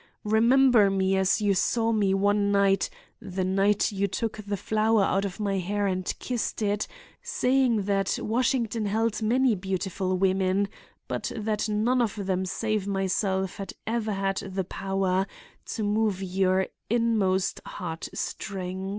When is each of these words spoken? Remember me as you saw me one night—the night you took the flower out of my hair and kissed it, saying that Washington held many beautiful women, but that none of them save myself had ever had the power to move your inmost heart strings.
Remember 0.25 0.89
me 0.89 1.15
as 1.15 1.41
you 1.43 1.53
saw 1.53 1.91
me 1.91 2.11
one 2.15 2.51
night—the 2.51 3.43
night 3.43 3.91
you 3.91 4.07
took 4.07 4.37
the 4.37 4.57
flower 4.57 5.03
out 5.03 5.25
of 5.25 5.39
my 5.39 5.59
hair 5.59 5.85
and 5.85 6.11
kissed 6.17 6.63
it, 6.63 6.87
saying 7.21 7.83
that 7.83 8.17
Washington 8.19 8.87
held 8.87 9.21
many 9.21 9.53
beautiful 9.53 10.17
women, 10.17 10.67
but 11.07 11.31
that 11.37 11.69
none 11.69 12.01
of 12.01 12.25
them 12.25 12.47
save 12.47 12.87
myself 12.87 13.57
had 13.57 13.73
ever 13.85 14.13
had 14.13 14.37
the 14.37 14.63
power 14.63 15.27
to 15.67 15.83
move 15.83 16.19
your 16.23 16.65
inmost 16.89 17.61
heart 17.67 18.09
strings. 18.11 18.89